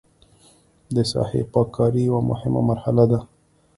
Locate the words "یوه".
2.09-2.21